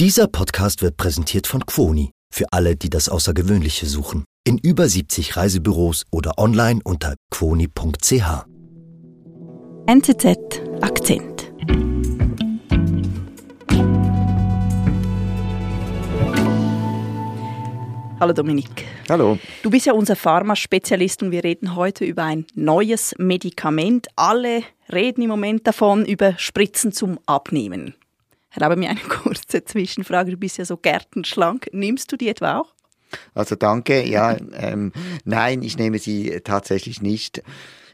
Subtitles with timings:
[0.00, 4.24] Dieser Podcast wird präsentiert von Quoni für alle, die das Außergewöhnliche suchen.
[4.44, 8.44] In über 70 Reisebüros oder online unter quoni.ch.
[9.86, 10.36] NZZ
[10.80, 11.52] Akzent.
[18.18, 18.84] Hallo Dominik.
[19.08, 19.38] Hallo.
[19.62, 24.08] Du bist ja unser Pharmaspezialist und wir reden heute über ein neues Medikament.
[24.16, 27.94] Alle reden im Moment davon über Spritzen zum Abnehmen.
[28.54, 30.30] Erlaube mir eine kurze Zwischenfrage.
[30.30, 31.68] Du bist ja so gärtenschlank.
[31.72, 32.74] Nimmst du die etwa auch?
[33.34, 34.06] Also danke.
[34.06, 34.92] Ja, ähm,
[35.24, 37.42] nein, ich nehme sie tatsächlich nicht.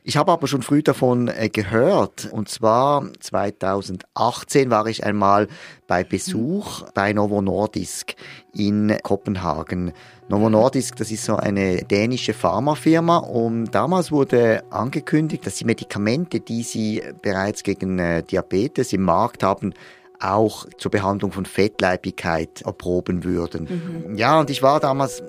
[0.03, 2.31] Ich habe aber schon früh davon äh, gehört.
[2.33, 5.47] Und zwar 2018 war ich einmal
[5.87, 8.15] bei Besuch bei Novo Nordisk
[8.55, 9.93] in Kopenhagen.
[10.29, 16.41] Novo Nordisk, das ist so eine dänische Pharmafirma und damals wurde angekündigt, dass die Medikamente,
[16.41, 19.75] die sie bereits gegen äh, Diabetes im Markt haben,
[20.21, 24.05] auch zur Behandlung von Fettleibigkeit erproben würden.
[24.07, 24.17] Mhm.
[24.17, 25.23] Ja, und ich war damals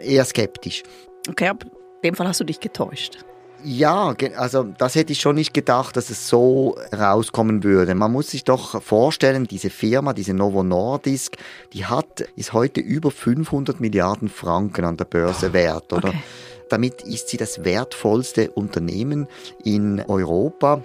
[0.00, 0.82] eher skeptisch.
[1.28, 3.24] Okay, aber in dem Fall hast du dich getäuscht.
[3.64, 7.94] Ja, also das hätte ich schon nicht gedacht, dass es so rauskommen würde.
[7.94, 11.36] Man muss sich doch vorstellen, diese Firma, diese Novo Nordisk,
[11.72, 16.08] die hat, ist heute über 500 Milliarden Franken an der Börse wert, oder?
[16.08, 16.22] Okay.
[16.70, 19.28] Damit ist sie das wertvollste Unternehmen
[19.62, 20.82] in Europa,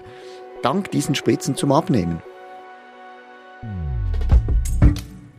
[0.62, 2.22] dank diesen Spritzen zum Abnehmen.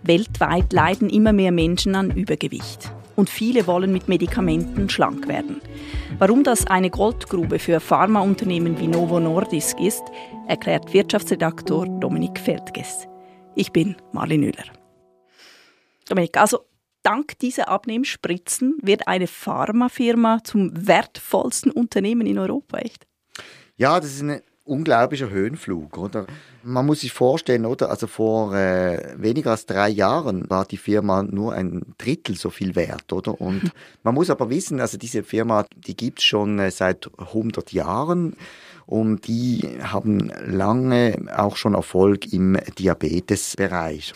[0.09, 5.61] Weltweit leiden immer mehr Menschen an Übergewicht und viele wollen mit Medikamenten schlank werden.
[6.19, 10.03] Warum das eine Goldgrube für Pharmaunternehmen wie Novo Nordisk ist,
[10.49, 13.07] erklärt Wirtschaftsredaktor Dominik Feldges.
[13.55, 14.65] Ich bin Marlin Müller.
[16.09, 16.61] Dominik, also
[17.03, 23.07] dank dieser Abnehmspritzen wird eine Pharmafirma zum wertvollsten Unternehmen in Europa, echt?
[23.77, 26.27] Ja, das ist eine unglaublicher Höhenflug, oder?
[26.69, 27.89] Man muss sich vorstellen, oder?
[27.89, 32.77] Also vor äh, weniger als drei Jahren war die Firma nur ein Drittel so viel
[32.77, 33.41] wert, oder?
[33.41, 38.37] Und man muss aber wissen, also diese Firma, die gibt's schon äh, seit 100 Jahren
[38.85, 44.13] und die haben lange auch schon Erfolg im Diabetesbereich.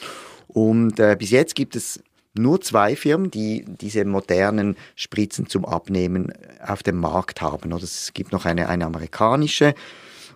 [0.48, 2.02] Und äh, bis jetzt gibt es
[2.34, 7.72] nur zwei Firmen, die diese modernen Spritzen zum Abnehmen auf dem Markt haben.
[7.72, 9.74] Oder es gibt noch eine, eine amerikanische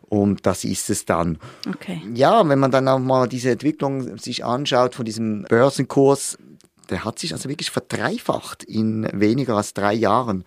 [0.09, 1.39] und das ist es dann.
[1.69, 2.01] Okay.
[2.15, 6.39] Ja, wenn man dann auch mal diese Entwicklung sich anschaut von diesem Börsenkurs,
[6.91, 10.45] der hat sich also wirklich verdreifacht in weniger als drei Jahren.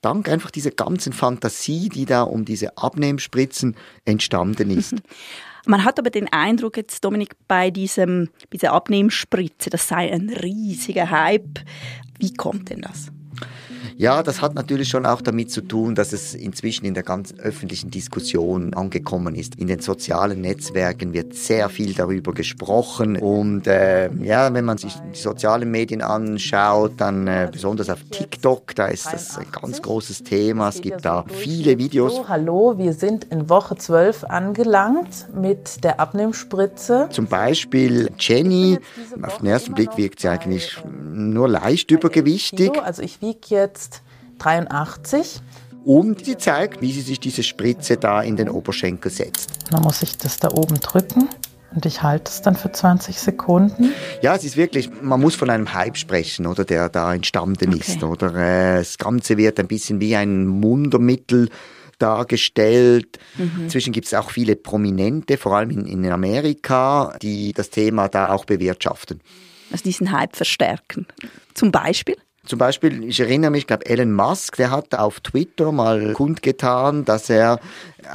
[0.00, 4.94] Dank einfach dieser ganzen Fantasie, die da um diese Abnehmspritzen entstanden ist.
[5.66, 11.10] Man hat aber den Eindruck jetzt, Dominik, bei diesem, dieser Abnehmspritze, das sei ein riesiger
[11.10, 11.58] Hype.
[12.20, 13.08] Wie kommt denn das?
[13.98, 17.40] Ja, das hat natürlich schon auch damit zu tun, dass es inzwischen in der ganzen
[17.40, 19.54] öffentlichen Diskussion angekommen ist.
[19.54, 24.94] In den sozialen Netzwerken wird sehr viel darüber gesprochen und äh, ja, wenn man sich
[25.14, 30.24] die sozialen Medien anschaut, dann äh, besonders auf TikTok, da ist das ein ganz großes
[30.24, 30.68] Thema.
[30.68, 32.18] Es gibt da viele Videos.
[32.28, 37.08] Hallo, hallo, wir sind in Woche 12 angelangt mit der Abnehmspritze.
[37.10, 38.78] Zum Beispiel Jenny,
[39.22, 42.72] auf den ersten Blick wirkt sie eigentlich nur leicht übergewichtig.
[42.82, 43.85] Also ich wiege jetzt jetzt
[44.38, 45.40] 83.
[45.84, 49.50] Und sie zeigt, wie sie sich diese Spritze da in den Oberschenkel setzt.
[49.70, 51.28] Dann muss ich das da oben drücken.
[51.74, 53.92] Und ich halte es dann für 20 Sekunden.
[54.22, 57.84] Ja, es ist wirklich, man muss von einem Hype sprechen, oder der da entstanden okay.
[57.86, 58.02] ist.
[58.02, 61.50] Oder äh, das Ganze wird ein bisschen wie ein Wundermittel
[61.98, 63.18] dargestellt.
[63.36, 63.64] Mhm.
[63.64, 68.30] Inzwischen gibt es auch viele Prominente, vor allem in, in Amerika, die das Thema da
[68.30, 69.20] auch bewirtschaften.
[69.70, 71.06] Also diesen Hype verstärken.
[71.54, 72.16] Zum Beispiel?
[72.46, 77.04] Zum Beispiel, ich erinnere mich, ich glaube, Elon Musk, der hat auf Twitter mal kundgetan,
[77.04, 77.60] dass er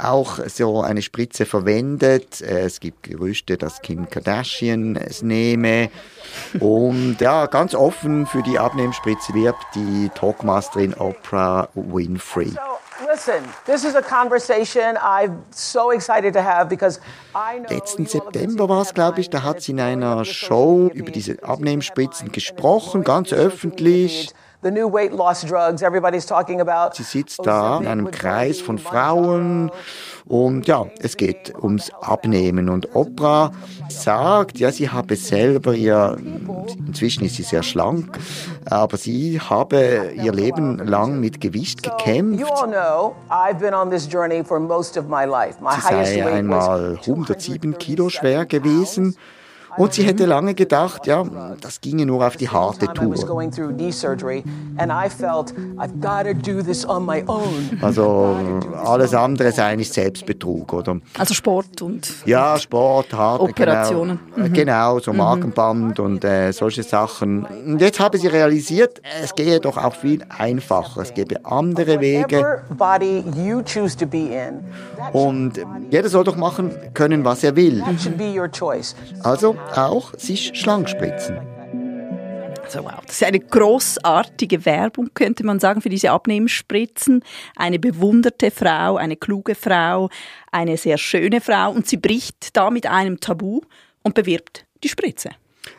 [0.02, 2.40] auch so eine Spritze verwendet.
[2.40, 5.90] Es gibt Gerüchte, dass Kim Kardashian es nehme.
[6.60, 12.50] Und ja, ganz offen für die Abnehmspritze wirbt die Talkmasterin Oprah Winfrey.
[12.50, 12.58] So
[17.68, 22.32] Letzten September war es, glaube ich, da hat sie in einer Show über diese Abnehmspritzen
[22.32, 24.32] gesprochen, ganz öffentlich.
[26.94, 29.70] Sie sitzt da in einem Kreis von Frauen.
[30.24, 32.68] Und ja, es geht ums Abnehmen.
[32.68, 33.50] Und Oprah
[33.88, 36.16] sagt, ja, sie habe selber ihr,
[36.86, 38.16] inzwischen ist sie sehr schlank,
[38.66, 42.38] aber sie habe ihr Leben lang mit Gewicht gekämpft.
[45.74, 49.16] Sie sei einmal 107 Kilo schwer gewesen
[49.76, 51.24] Und sie hätte lange gedacht, ja,
[51.60, 53.14] das ginge nur auf die harte Tour.
[57.80, 58.36] Also
[58.84, 60.98] alles andere sei eigentlich Selbstbetrug, oder?
[61.18, 64.20] Also Sport und ja, Sport, harte Operationen.
[64.34, 64.52] Genau, mhm.
[64.52, 66.04] genau so Markenband mhm.
[66.04, 67.44] und äh, solche Sachen.
[67.44, 71.02] Und jetzt habe sie realisiert, es gehe doch auch viel einfacher.
[71.02, 72.62] Es gäbe andere Wege.
[75.12, 75.52] Und
[75.90, 77.82] jeder soll doch machen können, was er will.
[79.22, 81.38] Also auch sich schlank spritzen.
[82.62, 87.22] Also wow, das ist eine großartige Werbung, könnte man sagen, für diese Abnehmenspritzen.
[87.54, 90.08] Eine bewunderte Frau, eine kluge Frau,
[90.50, 93.60] eine sehr schöne Frau und sie bricht da mit einem Tabu
[94.02, 95.30] und bewirbt die Spritze.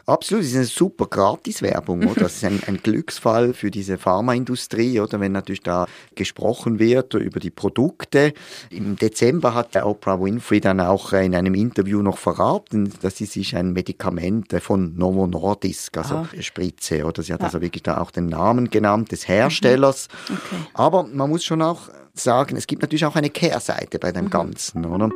[0.05, 2.21] Absolut, das ist eine super Gratiswerbung, oder?
[2.21, 5.21] Das ist ein, ein, Glücksfall für diese Pharmaindustrie, oder?
[5.21, 8.33] Wenn natürlich da gesprochen wird über die Produkte.
[8.69, 13.55] Im Dezember hat Oprah Winfrey dann auch in einem Interview noch verraten, dass sie sich
[13.55, 16.27] ein Medikament von Novo Nordisk, also ah.
[16.39, 17.23] Spritze, oder?
[17.23, 17.45] Sie hat ja.
[17.45, 20.09] also wirklich da auch den Namen genannt des Herstellers.
[20.27, 20.35] Mhm.
[20.35, 20.55] Okay.
[20.73, 24.29] Aber man muss schon auch sagen, es gibt natürlich auch eine Kehrseite bei dem mhm.
[24.29, 25.09] Ganzen, oder?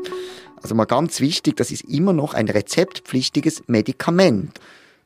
[0.62, 4.60] Also mal ganz wichtig, das ist immer noch ein rezeptpflichtiges Medikament.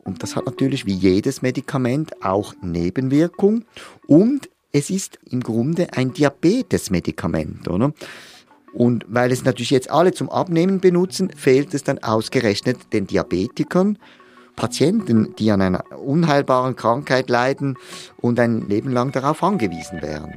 [0.04, 3.66] Und das hat natürlich wie jedes Medikament auch Nebenwirkung.
[4.08, 7.94] Und es ist im Grunde ein Diabetesmedikament, oder?
[8.74, 13.98] Und weil es natürlich jetzt alle zum Abnehmen benutzen, fehlt es dann ausgerechnet den Diabetikern,
[14.56, 17.78] Patienten, die an einer unheilbaren Krankheit leiden
[18.18, 20.34] und ein Leben lang darauf angewiesen wären.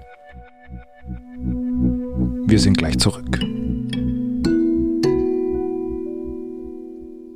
[2.47, 3.39] Wir sind gleich zurück.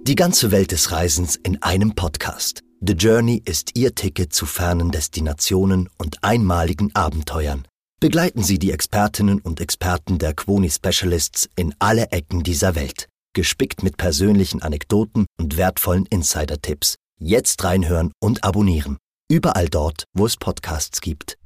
[0.08, 2.62] Die ganze Welt des Reisens in einem Podcast.
[2.81, 7.69] The Journey ist Ihr Ticket zu fernen Destinationen und einmaligen Abenteuern.
[8.00, 13.06] Begleiten Sie die Expertinnen und Experten der Quoni Specialists in alle Ecken dieser Welt.
[13.34, 16.94] Gespickt mit persönlichen Anekdoten und wertvollen Insider-Tipps.
[17.20, 18.96] Jetzt reinhören und abonnieren.
[19.31, 21.37] Überall dort, wo es Podcasts gibt.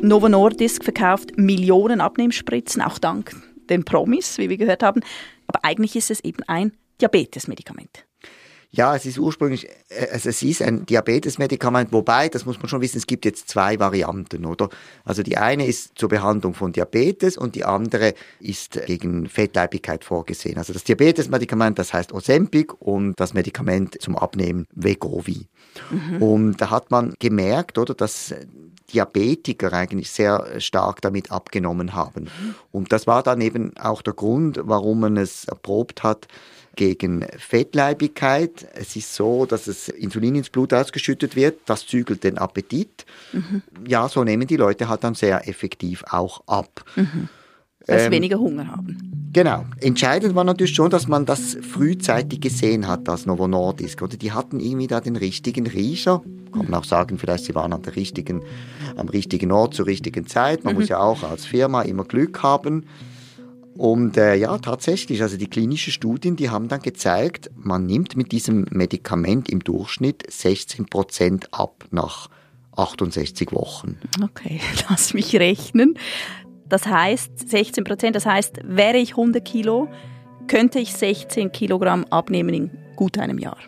[0.00, 3.34] Novo Nordisk verkauft Millionen Abnehmspritzen, auch dank
[3.68, 5.00] den Promis, wie wir gehört haben.
[5.46, 8.07] Aber eigentlich ist es eben ein Diabetesmedikament.
[8.70, 12.82] Ja, es ist ursprünglich, äh, also es ist ein Diabetesmedikament, wobei, das muss man schon
[12.82, 14.68] wissen, es gibt jetzt zwei Varianten, oder?
[15.04, 20.58] Also die eine ist zur Behandlung von Diabetes und die andere ist gegen Fettleibigkeit vorgesehen.
[20.58, 25.46] Also das Diabetesmedikament, das heißt Ozempic und das Medikament zum Abnehmen Wegovi.
[25.90, 26.22] Mhm.
[26.22, 28.34] Und da hat man gemerkt, oder, dass
[28.92, 32.28] Diabetiker eigentlich sehr stark damit abgenommen haben.
[32.70, 36.26] Und das war dann eben auch der Grund, warum man es erprobt hat
[36.78, 38.57] gegen Fettleibigkeit.
[38.74, 43.06] Es ist so, dass es Insulin ins Blut ausgeschüttet wird, das zügelt den Appetit.
[43.32, 43.62] Mhm.
[43.86, 46.84] Ja, so nehmen die Leute halt dann sehr effektiv auch ab.
[46.96, 47.28] Mhm.
[47.88, 49.30] Sie ähm, weniger Hunger haben.
[49.32, 49.64] Genau.
[49.80, 54.02] Entscheidend war natürlich schon, dass man das frühzeitig gesehen hat, das Novo Nordisk.
[54.02, 56.22] Oder die hatten irgendwie da den richtigen Riecher.
[56.52, 58.42] Kann man auch sagen, vielleicht sie waren an der richtigen,
[58.96, 60.64] am richtigen Ort zur richtigen Zeit.
[60.64, 60.80] Man mhm.
[60.80, 62.84] muss ja auch als Firma immer Glück haben.
[63.78, 68.32] Und äh, ja, tatsächlich, also die klinischen Studien, die haben dann gezeigt, man nimmt mit
[68.32, 72.28] diesem Medikament im Durchschnitt 16 Prozent ab nach
[72.74, 73.96] 68 Wochen.
[74.20, 74.60] Okay,
[74.90, 75.96] lass mich rechnen.
[76.68, 79.88] Das heißt 16 Prozent, das heißt, wäre ich 100 Kilo,
[80.48, 83.58] könnte ich 16 Kilogramm abnehmen in gut einem Jahr.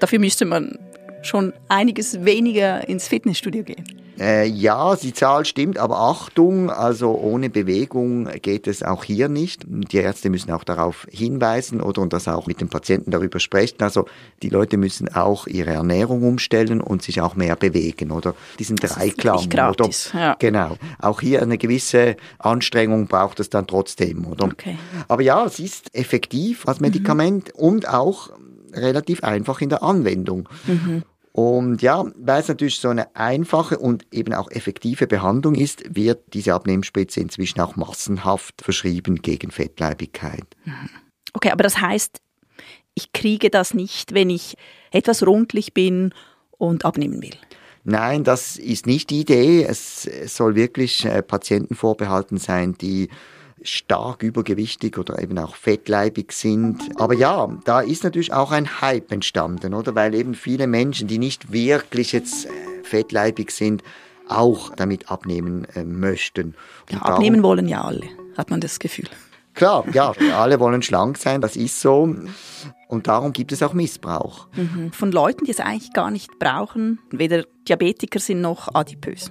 [0.00, 0.76] Dafür müsste man
[1.22, 3.84] schon einiges weniger ins Fitnessstudio gehen.
[4.18, 9.64] Äh, ja, die Zahl stimmt, aber Achtung, also ohne Bewegung geht es auch hier nicht.
[9.66, 13.82] Die Ärzte müssen auch darauf hinweisen oder und das auch mit den Patienten darüber sprechen.
[13.82, 14.06] Also
[14.42, 18.34] die Leute müssen auch ihre Ernährung umstellen und sich auch mehr bewegen, oder?
[18.58, 19.90] Diesen Dreiklang, oder?
[20.12, 20.36] Ja.
[20.38, 20.76] Genau.
[20.98, 24.44] Auch hier eine gewisse Anstrengung braucht es dann trotzdem, oder?
[24.44, 24.78] Okay.
[25.08, 27.64] Aber ja, es ist effektiv als Medikament mhm.
[27.64, 28.30] und auch
[28.72, 30.48] relativ einfach in der Anwendung.
[30.66, 31.02] Mhm.
[31.32, 36.34] Und ja, weil es natürlich so eine einfache und eben auch effektive Behandlung ist, wird
[36.34, 40.44] diese Abnehmspritze inzwischen auch massenhaft verschrieben gegen Fettleibigkeit.
[40.64, 40.90] Mhm.
[41.32, 42.20] Okay, aber das heißt,
[42.94, 44.56] ich kriege das nicht, wenn ich
[44.90, 46.12] etwas rundlich bin
[46.50, 47.36] und abnehmen will.
[47.84, 49.64] Nein, das ist nicht die Idee.
[49.64, 53.08] Es soll wirklich äh, Patienten vorbehalten sein, die
[53.62, 56.80] stark übergewichtig oder eben auch fettleibig sind.
[56.96, 59.94] Aber ja, da ist natürlich auch ein Hype entstanden, oder?
[59.94, 62.50] Weil eben viele Menschen, die nicht wirklich jetzt äh,
[62.82, 63.82] fettleibig sind,
[64.28, 66.54] auch damit abnehmen äh, möchten.
[66.90, 69.08] Ja, abnehmen wollen ja alle, hat man das Gefühl.
[69.54, 72.14] Klar, ja, alle wollen schlank sein, das ist so.
[72.88, 74.46] Und darum gibt es auch Missbrauch.
[74.54, 74.92] Mhm.
[74.92, 79.30] Von Leuten, die es eigentlich gar nicht brauchen, weder Diabetiker sind noch adipös.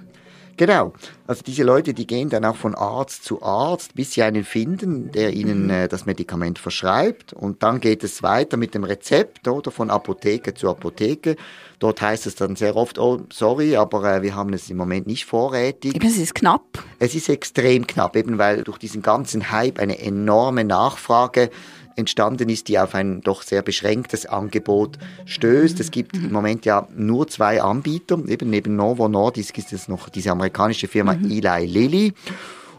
[0.60, 0.92] Genau.
[1.26, 5.10] Also diese Leute, die gehen dann auch von Arzt zu Arzt, bis sie einen finden,
[5.10, 5.70] der ihnen mhm.
[5.70, 7.32] äh, das Medikament verschreibt.
[7.32, 11.36] Und dann geht es weiter mit dem Rezept oder von Apotheke zu Apotheke.
[11.78, 15.06] Dort heißt es dann sehr oft, oh, sorry, aber äh, wir haben es im Moment
[15.06, 15.94] nicht vorrätig.
[15.94, 16.84] Eben, es ist knapp.
[16.98, 21.48] Es ist extrem knapp, eben weil durch diesen ganzen Hype eine enorme Nachfrage
[21.96, 25.80] entstanden ist, die auf ein doch sehr beschränktes Angebot stößt.
[25.80, 30.08] Es gibt im Moment ja nur zwei Anbieter, eben neben Novo Nordisk ist es noch
[30.08, 31.30] diese amerikanische Firma mhm.
[31.30, 32.14] Eli Lilly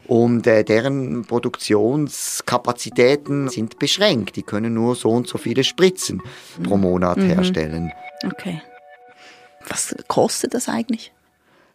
[0.08, 4.36] und äh, deren Produktionskapazitäten sind beschränkt.
[4.36, 6.22] Die können nur so und so viele Spritzen
[6.64, 7.28] pro Monat mhm.
[7.28, 7.92] herstellen.
[8.26, 8.62] Okay.
[9.68, 11.14] Was kostet das eigentlich?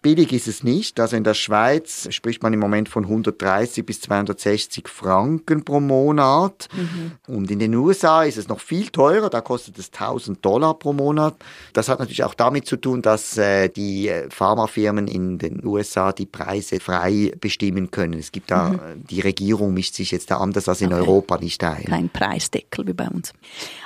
[0.07, 1.01] Billig ist es nicht.
[1.01, 6.69] Also in der Schweiz spricht man im Moment von 130 bis 260 Franken pro Monat.
[6.73, 7.11] Mhm.
[7.27, 9.31] Und in den USA ist es noch viel teurer.
[9.31, 11.35] Da kostet es 1000 Dollar pro Monat.
[11.73, 16.13] Das hat natürlich auch damit zu tun, dass äh, die äh, Pharmafirmen in den USA
[16.13, 18.21] die Preise frei bestimmen können.
[18.21, 19.07] Es gibt da, mhm.
[19.11, 21.03] die Regierung mischt sich jetzt da anders als in okay.
[21.03, 21.83] Europa nicht ein.
[21.83, 23.33] Kein Preisdeckel wie bei uns.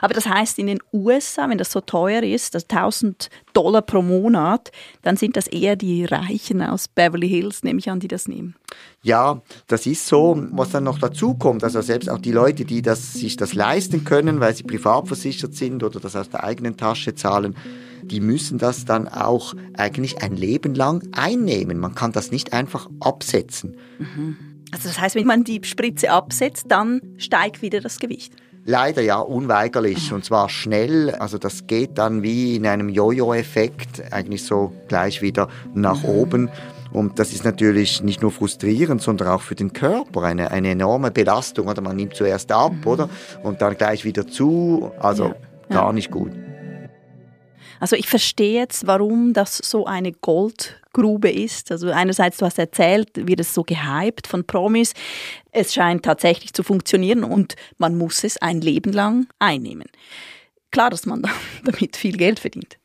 [0.03, 4.03] Aber das heißt, in den USA, wenn das so teuer ist, das 1000 Dollar pro
[4.03, 8.29] Monat, dann sind das eher die Reichen aus Beverly Hills, nehme ich an, die das
[8.29, 8.55] nehmen.
[9.03, 10.43] Ja, das ist so.
[10.53, 14.05] Was dann noch dazu kommt, also selbst auch die Leute, die das, sich das leisten
[14.05, 17.57] können, weil sie privat versichert sind oder das aus der eigenen Tasche zahlen,
[18.03, 21.79] die müssen das dann auch eigentlich ein Leben lang einnehmen.
[21.79, 23.77] Man kann das nicht einfach absetzen.
[23.99, 24.37] Mhm.
[24.73, 28.35] Also das heißt, wenn man die Spritze absetzt, dann steigt wieder das Gewicht.
[28.65, 31.11] Leider ja, unweigerlich und zwar schnell.
[31.13, 36.51] Also das geht dann wie in einem Jojo-Effekt eigentlich so gleich wieder nach oben.
[36.93, 41.11] Und das ist natürlich nicht nur frustrierend, sondern auch für den Körper eine, eine enorme
[41.11, 41.69] Belastung.
[41.69, 42.87] Oder man nimmt zuerst ab, mhm.
[42.87, 43.09] oder?
[43.43, 44.91] Und dann gleich wieder zu.
[44.99, 45.35] Also ja,
[45.69, 46.33] gar nicht gut.
[47.81, 51.73] Also ich verstehe jetzt, warum das so eine Goldgrube ist.
[51.73, 54.93] Also einerseits, du hast erzählt, wird es so gehypt von Promis.
[55.51, 59.89] Es scheint tatsächlich zu funktionieren und man muss es ein Leben lang einnehmen.
[60.71, 61.23] Klar, dass man
[61.65, 62.77] damit viel Geld verdient.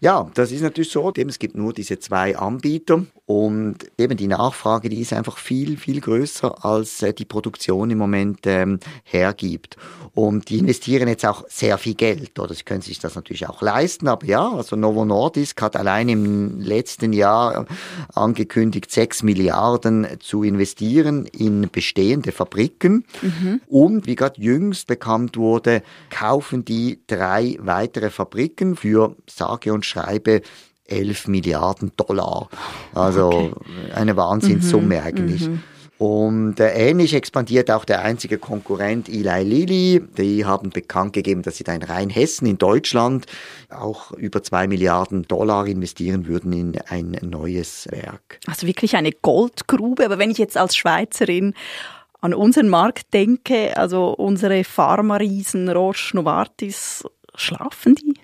[0.00, 1.12] Ja, das ist natürlich so.
[1.14, 6.02] Es gibt nur diese zwei Anbieter und eben die Nachfrage, die ist einfach viel, viel
[6.02, 9.78] größer, als äh, die Produktion im Moment ähm, hergibt.
[10.14, 13.62] Und die investieren jetzt auch sehr viel Geld, oder sie können sich das natürlich auch
[13.62, 17.64] leisten, aber ja, also Novo Nordisk hat allein im letzten Jahr
[18.12, 23.06] angekündigt, sechs Milliarden zu investieren in bestehende Fabriken.
[23.22, 23.62] Mhm.
[23.66, 30.42] Und wie gerade jüngst bekannt wurde, kaufen die drei weitere Fabriken für sage und schreibe
[30.92, 32.48] 11 Milliarden Dollar.
[32.94, 33.52] Also okay.
[33.94, 35.48] eine Wahnsinnssumme mhm, eigentlich.
[35.48, 35.62] Mhm.
[36.02, 40.02] Und äh, ähnlich expandiert auch der einzige Konkurrent Eli Lilly.
[40.18, 43.26] Die haben bekannt gegeben, dass sie da in Rheinhessen in Deutschland
[43.70, 48.40] auch über zwei Milliarden Dollar investieren würden in ein neues Werk.
[48.48, 50.04] Also wirklich eine Goldgrube.
[50.04, 51.54] Aber wenn ich jetzt als Schweizerin
[52.20, 57.04] an unseren Markt denke, also unsere Pharma-Riesen Roche, Novartis,
[57.36, 58.14] schlafen die?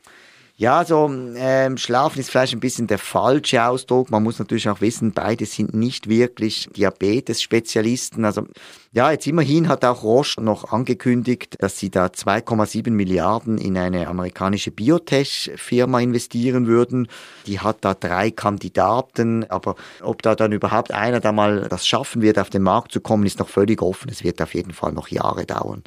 [0.60, 4.10] Ja, so ähm, Schlafen ist vielleicht ein bisschen der falsche Ausdruck.
[4.10, 8.24] Man muss natürlich auch wissen, beide sind nicht wirklich Diabetes-Spezialisten.
[8.24, 8.44] Also
[8.90, 14.08] ja, jetzt immerhin hat auch Roche noch angekündigt, dass sie da 2,7 Milliarden in eine
[14.08, 17.06] amerikanische Biotech-Firma investieren würden.
[17.46, 22.20] Die hat da drei Kandidaten, aber ob da dann überhaupt einer da mal das schaffen
[22.20, 24.10] wird, auf den Markt zu kommen, ist noch völlig offen.
[24.10, 25.84] Es wird auf jeden Fall noch Jahre dauern.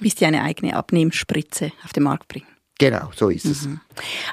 [0.00, 2.53] Bis die eine eigene Abnehmspritze auf den Markt bringen.
[2.78, 3.66] Genau, so ist es.
[3.66, 3.80] Mhm.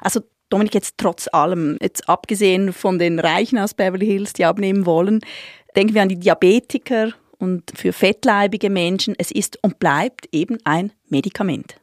[0.01, 4.86] Also Dominik, jetzt trotz allem, jetzt abgesehen von den Reichen aus Beverly Hills, die abnehmen
[4.86, 5.21] wollen,
[5.75, 9.15] denken wir an die Diabetiker und für fettleibige Menschen.
[9.17, 11.75] Es ist und bleibt eben ein Medikament.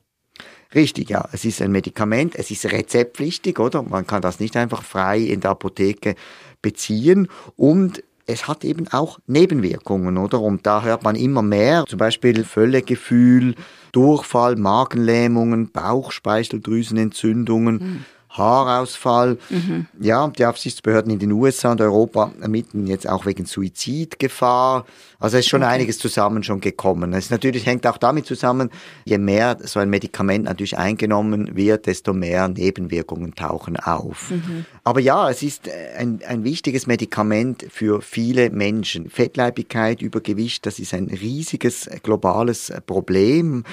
[0.74, 1.26] Richtig, ja.
[1.32, 3.82] Es ist ein Medikament, es ist rezeptpflichtig, oder?
[3.82, 6.14] Man kann das nicht einfach frei in der Apotheke
[6.60, 10.40] beziehen und es hat eben auch Nebenwirkungen, oder?
[10.40, 13.56] Und da hört man immer mehr, zum Beispiel Völlegefühl,
[13.92, 17.76] Durchfall, Magenlähmungen, Bauchspeicheldrüsenentzündungen.
[17.76, 18.04] Mhm.
[18.38, 19.38] Haarausfall.
[19.50, 19.86] Mhm.
[20.00, 24.86] Ja, die Aufsichtsbehörden in den USA und Europa ermitteln jetzt auch wegen Suizidgefahr.
[25.20, 25.72] Also es ist schon okay.
[25.72, 27.12] einiges zusammen schon gekommen.
[27.12, 28.70] Es natürlich hängt auch damit zusammen,
[29.04, 34.30] je mehr so ein Medikament natürlich eingenommen wird, desto mehr Nebenwirkungen tauchen auf.
[34.30, 34.64] Mhm.
[34.84, 39.10] Aber ja, es ist ein, ein wichtiges Medikament für viele Menschen.
[39.10, 43.64] Fettleibigkeit, Übergewicht, das ist ein riesiges globales Problem.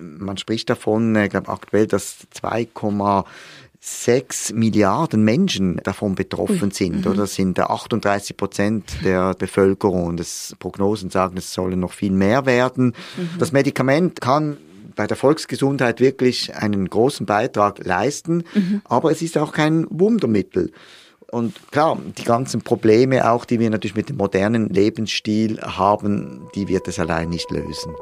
[0.00, 2.66] Man spricht davon, ich glaube aktuell, dass 2,
[3.80, 7.12] sechs Milliarden Menschen davon betroffen sind, mhm.
[7.12, 10.18] oder sind 38 Prozent der Bevölkerung.
[10.18, 12.94] Das Prognosen sagen, es sollen noch viel mehr werden.
[13.16, 13.38] Mhm.
[13.38, 14.58] Das Medikament kann
[14.96, 18.82] bei der Volksgesundheit wirklich einen großen Beitrag leisten, mhm.
[18.84, 20.72] aber es ist auch kein Wundermittel.
[21.30, 26.68] Und klar, die ganzen Probleme auch, die wir natürlich mit dem modernen Lebensstil haben, die
[26.68, 27.94] wird es allein nicht lösen.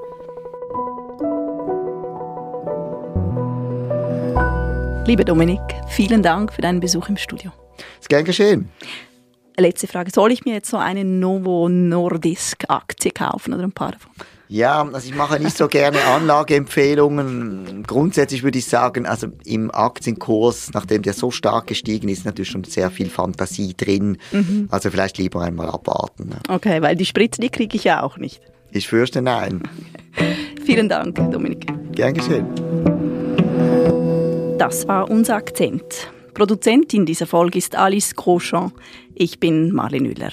[5.08, 7.50] Lieber Dominik, vielen Dank für deinen Besuch im Studio.
[7.98, 8.68] Ist gern geschehen.
[9.56, 10.10] Letzte Frage.
[10.10, 14.12] Soll ich mir jetzt so eine Novo Nordisk Aktie kaufen oder ein paar davon?
[14.48, 17.84] Ja, also ich mache nicht so gerne Anlageempfehlungen.
[17.86, 22.64] Grundsätzlich würde ich sagen, also im Aktienkurs, nachdem der so stark gestiegen ist, natürlich schon
[22.64, 24.18] sehr viel Fantasie drin.
[24.30, 24.68] Mhm.
[24.70, 26.32] Also vielleicht lieber einmal abwarten.
[26.50, 28.42] Okay, weil die Spritze, die kriege ich ja auch nicht.
[28.72, 29.62] Ich fürchte nein.
[30.66, 31.66] Vielen Dank, Dominik.
[31.92, 33.77] Gern geschehen.
[34.58, 36.10] Das war unser Akzent.
[36.34, 38.72] Produzentin dieser Folge ist Alice Crochon.
[39.14, 40.32] Ich bin Marlene Müller.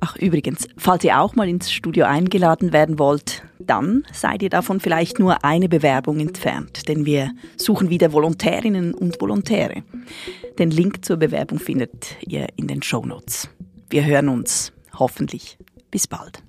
[0.00, 4.78] Ach übrigens, falls ihr auch mal ins Studio eingeladen werden wollt, dann seid ihr davon
[4.78, 9.82] vielleicht nur eine Bewerbung entfernt, denn wir suchen wieder Volontärinnen und Volontäre.
[10.58, 13.48] Den Link zur Bewerbung findet ihr in den Show Notes.
[13.88, 15.58] Wir hören uns hoffentlich.
[15.90, 16.42] Bis bald.